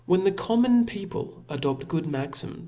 59 0.07 0.23
the 0.23 0.31
common 0.31 0.83
people 0.87 1.43
adopt 1.47 1.87
good 1.87 2.07
maxim? 2.07 2.59